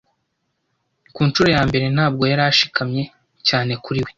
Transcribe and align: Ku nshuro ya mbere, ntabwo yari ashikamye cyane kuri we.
Ku 1.13 1.21
nshuro 1.27 1.49
ya 1.55 1.61
mbere, 1.69 1.85
ntabwo 1.95 2.23
yari 2.31 2.43
ashikamye 2.51 3.03
cyane 3.47 3.71
kuri 3.83 3.99
we. 4.05 4.09